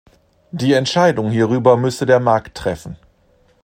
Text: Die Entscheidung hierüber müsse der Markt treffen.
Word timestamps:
Die 0.49 0.73
Entscheidung 0.73 1.29
hierüber 1.29 1.77
müsse 1.77 2.07
der 2.07 2.19
Markt 2.19 2.57
treffen. 2.57 2.97